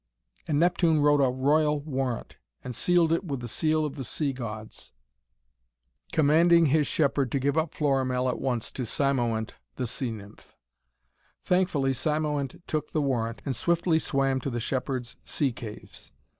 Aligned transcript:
And 0.47 0.59
Neptune 0.59 0.99
wrote 1.01 1.21
a 1.21 1.29
royal 1.29 1.79
warrant, 1.79 2.37
and 2.63 2.73
sealed 2.75 3.13
it 3.13 3.23
with 3.23 3.39
the 3.39 3.47
seal 3.47 3.85
of 3.85 3.97
the 3.97 4.03
Sea 4.03 4.33
Gods, 4.33 4.93
commanding 6.11 6.65
his 6.65 6.87
shepherd 6.87 7.31
to 7.31 7.37
give 7.39 7.55
up 7.55 7.75
Florimell 7.75 8.27
at 8.27 8.39
once 8.41 8.71
to 8.71 8.81
Cymoënt 8.81 9.51
the 9.75 9.85
sea 9.85 10.09
nymph. 10.09 10.55
Thankfully 11.43 11.91
Cymoënt 11.91 12.63
took 12.65 12.93
the 12.93 12.99
warrant, 13.01 13.43
and 13.45 13.55
swiftly 13.55 13.99
swam 13.99 14.39
to 14.39 14.49
the 14.49 14.59
shepherd's 14.59 15.17
sea 15.23 15.51
caves. 15.51 16.11